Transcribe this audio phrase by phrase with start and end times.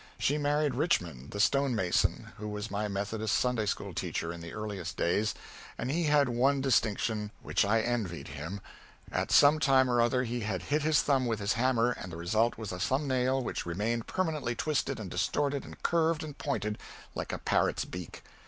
[0.17, 4.51] She married Richmond, the stone mason, who was my Methodist Sunday school teacher in the
[4.51, 5.35] earliest days,
[5.77, 8.61] and he had one distinction which I envied him:
[9.11, 12.17] at some time or other he had hit his thumb with his hammer and the
[12.17, 16.79] result was a thumb nail which remained permanently twisted and distorted and curved and pointed,
[17.13, 18.23] like a parrot's beak.